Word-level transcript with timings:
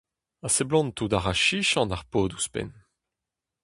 Ha 0.41 0.49
seblantout 0.55 1.15
a 1.17 1.19
ra 1.19 1.33
chichant 1.43 1.93
ar 1.95 2.03
paotr 2.11 2.37
ouzhpenn! 2.37 2.71